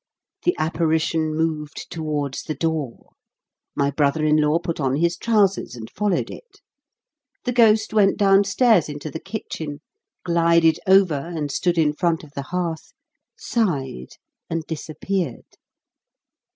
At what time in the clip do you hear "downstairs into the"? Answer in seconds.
8.17-9.19